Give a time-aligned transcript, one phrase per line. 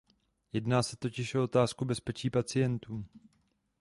[0.53, 3.05] Jedná se totiž o otázku bezpečí pacientů.